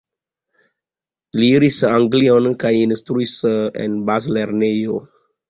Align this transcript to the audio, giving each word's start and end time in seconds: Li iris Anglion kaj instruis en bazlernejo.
Li 1.39 1.49
iris 1.57 1.77
Anglion 1.89 2.49
kaj 2.65 2.73
instruis 2.87 3.35
en 3.53 4.01
bazlernejo. 4.11 4.99